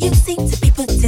[0.00, 1.07] You know that they're breaking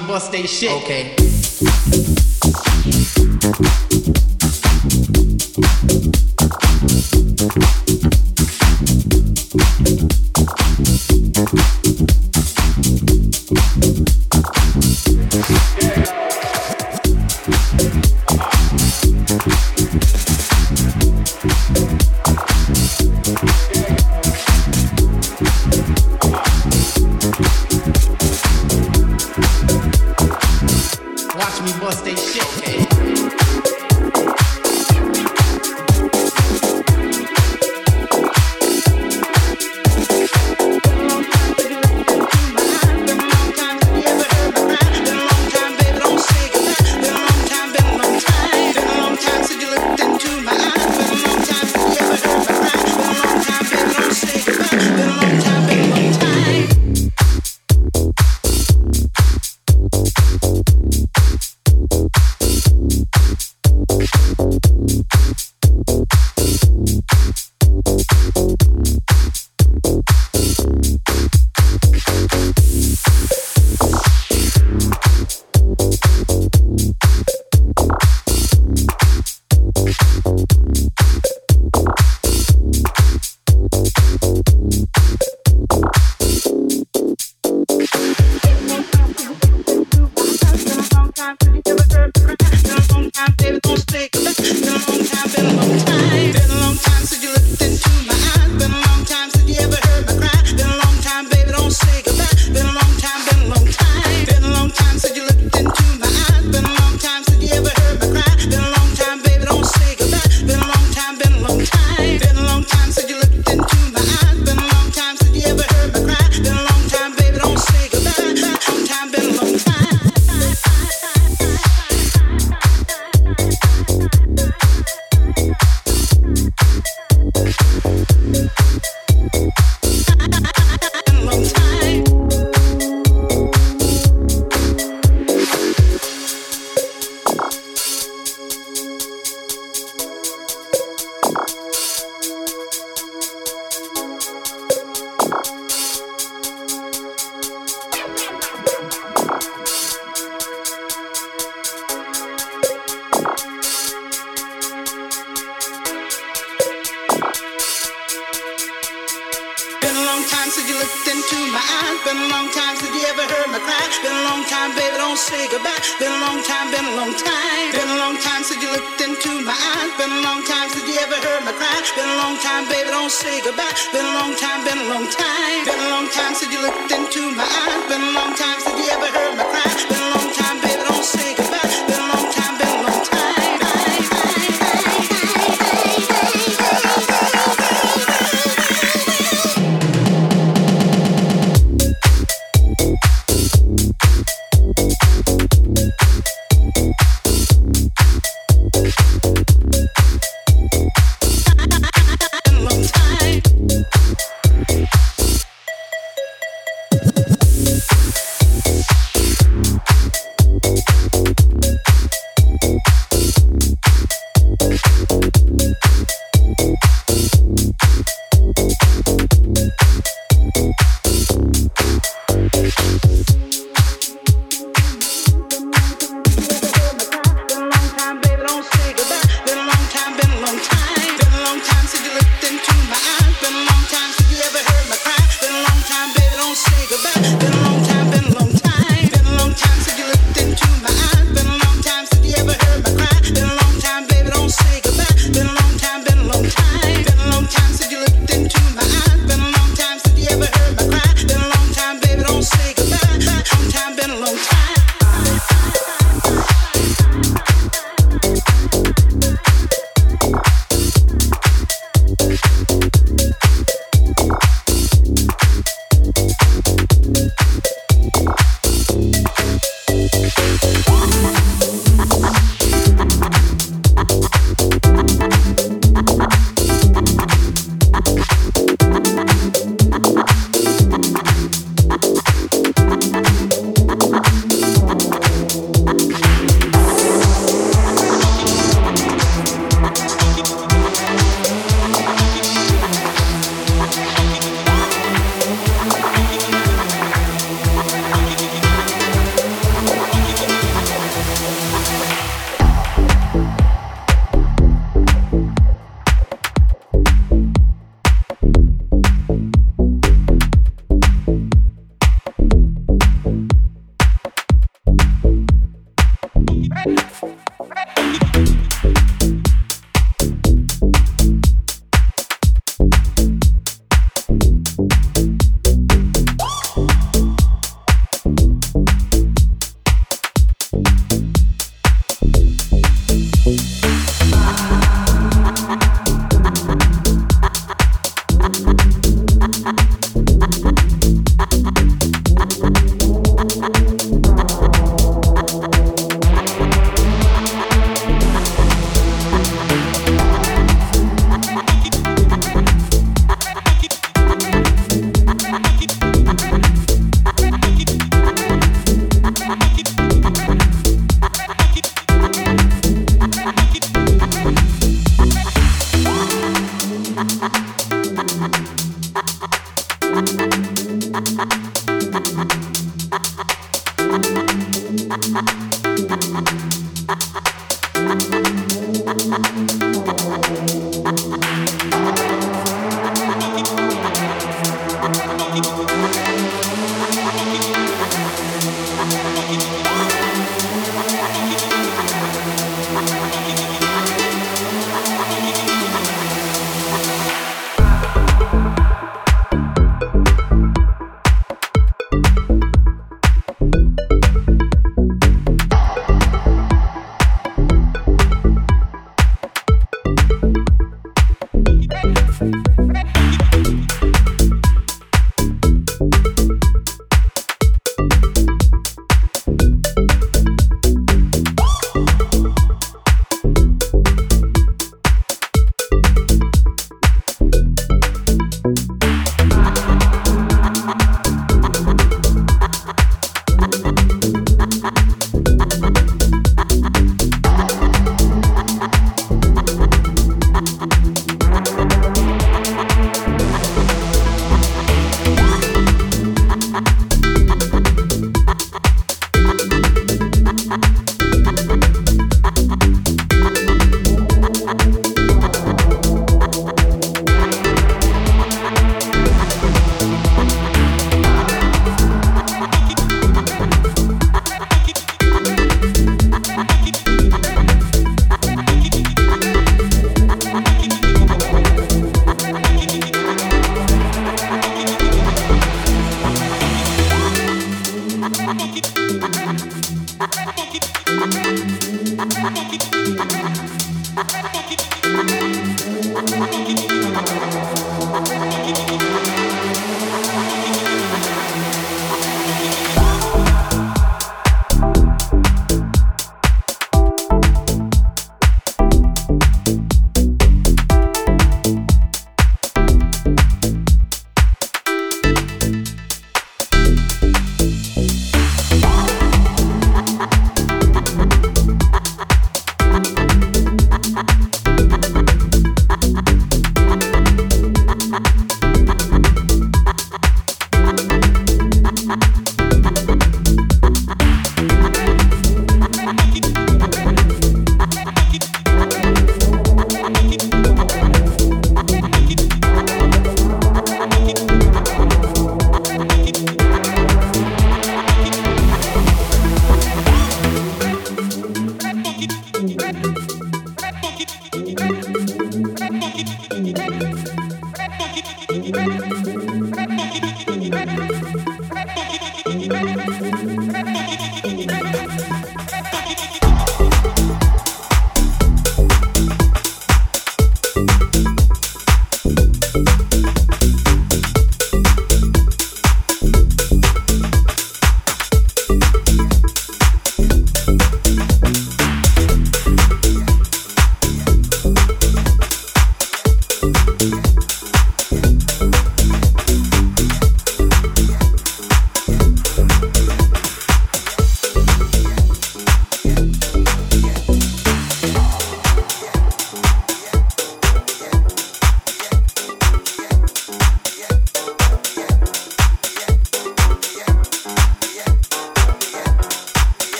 [0.00, 0.70] me bust they shit.
[0.70, 1.25] Okay.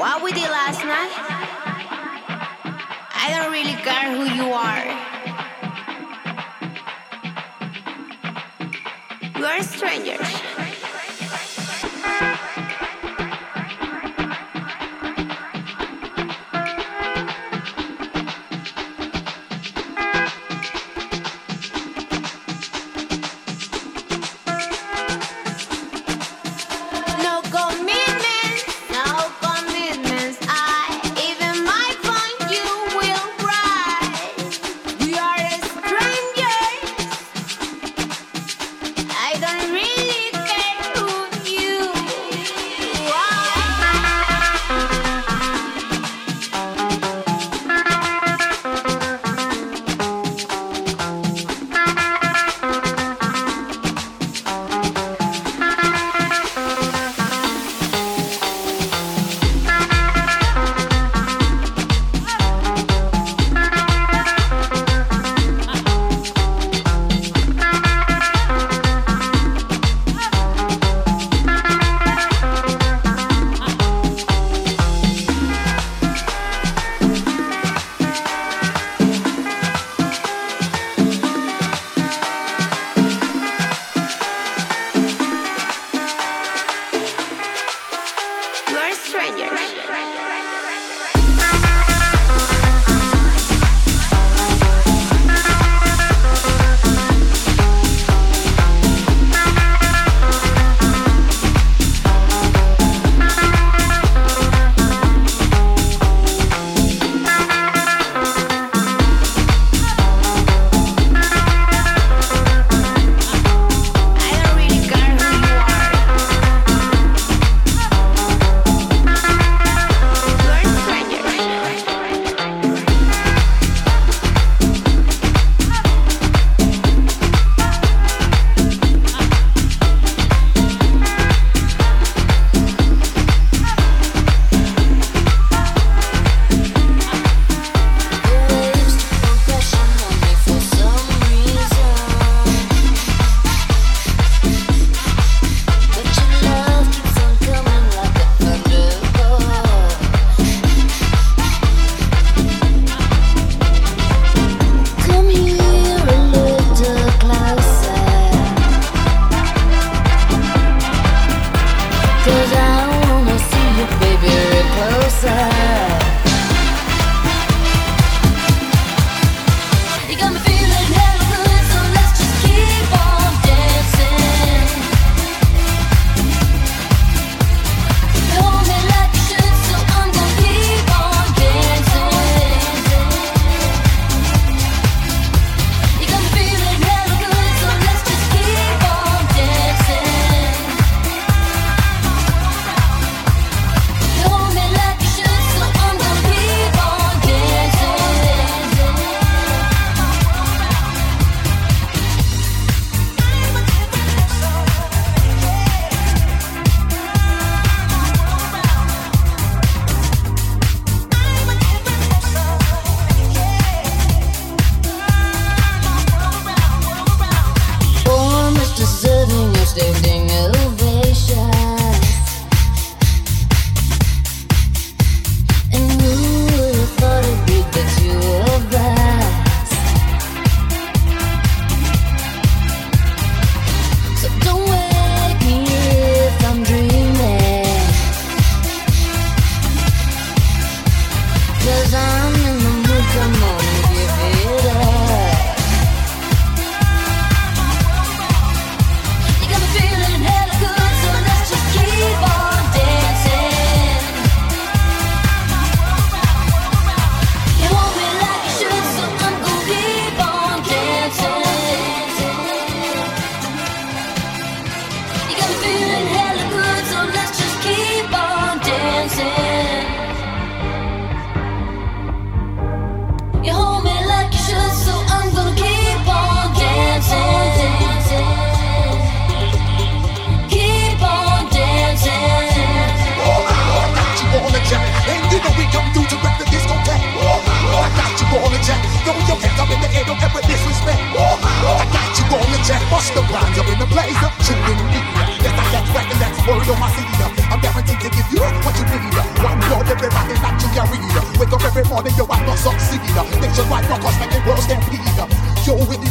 [0.00, 1.12] What we did last night?
[3.12, 4.84] I don't really care who you are.
[9.38, 10.49] You are strangers.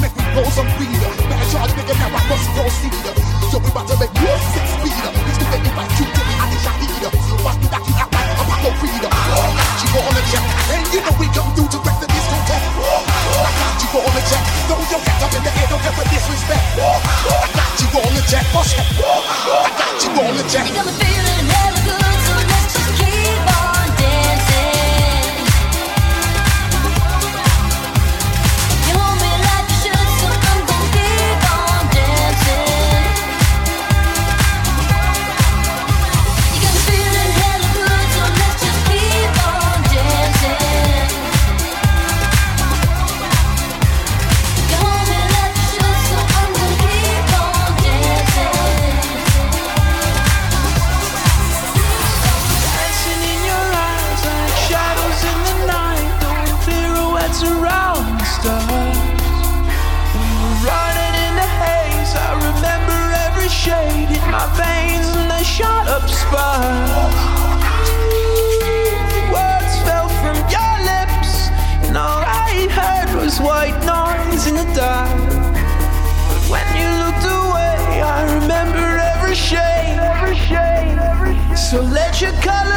[0.10, 3.16] if we roll some weed better Man, charge nigga, now I must proceed up.
[3.50, 5.14] So we about to make war six speed up.
[5.14, 7.14] Bitch, nigga, if I you, I me I need up.
[7.46, 9.14] Watch me knock you out like Apollo Creed up.
[9.14, 10.46] Oh, got you on the check.
[10.74, 12.62] And you know we come through to wreck the disco tech.
[12.82, 14.44] Oh, I got you on the check.
[14.70, 16.66] Throw your hands up in the air, don't ever disrespect.
[16.82, 16.98] Oh,
[17.30, 18.46] I got you on the check.
[18.54, 18.88] Bust it.
[18.98, 20.66] I got you on the check.
[20.66, 21.79] I got the feeling hell.
[82.20, 82.69] should color.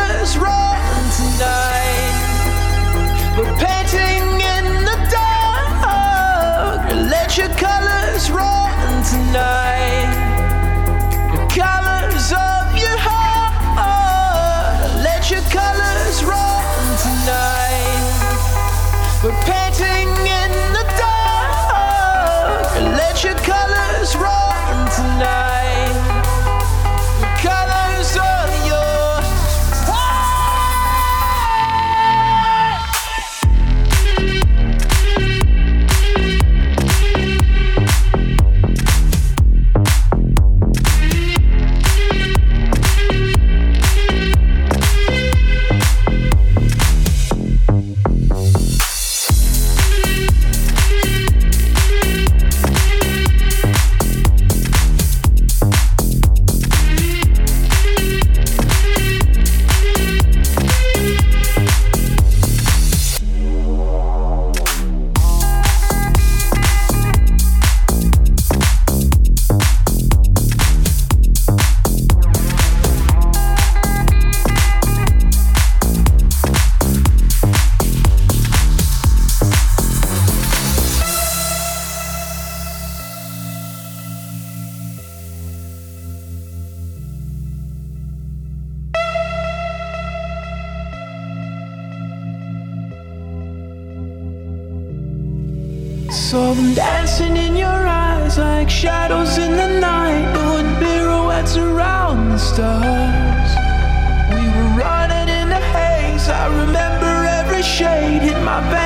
[107.82, 108.81] shade hit my back.